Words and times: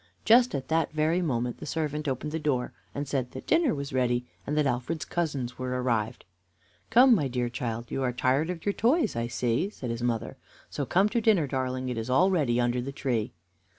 Just 0.25 0.55
at 0.55 0.69
this 0.69 0.87
very 0.93 1.21
moment 1.21 1.59
the 1.59 1.67
servant 1.67 2.07
opened 2.07 2.31
the 2.31 2.39
door 2.39 2.73
and 2.95 3.07
said 3.07 3.33
that 3.33 3.45
dinner 3.45 3.75
was 3.75 3.93
ready, 3.93 4.25
and 4.47 4.57
that 4.57 4.65
Alfred's 4.65 5.05
cousins 5.05 5.59
were 5.59 5.79
arrived. 5.79 6.25
"Come, 6.89 7.13
my 7.13 7.27
dear 7.27 7.49
child; 7.49 7.91
you 7.91 8.01
are 8.01 8.11
tired 8.11 8.49
of 8.49 8.65
your 8.65 8.73
toys, 8.73 9.15
I 9.15 9.27
see," 9.27 9.69
said 9.69 9.91
his 9.91 10.01
mother, 10.01 10.37
"so 10.71 10.87
come 10.87 11.07
to 11.09 11.21
dinner, 11.21 11.45
darling. 11.45 11.87
It 11.87 11.99
is 11.99 12.09
all 12.09 12.31
ready 12.31 12.59
under 12.59 12.81
the 12.81 12.91
tree." 12.91 13.33